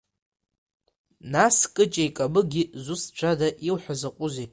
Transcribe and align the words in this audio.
Нас 1.33 1.55
Кыҷеи 1.75 2.09
Камыгәи 2.17 2.63
зусҭцәада, 2.83 3.47
иуҳәо 3.67 3.93
закәызеи? 4.01 4.47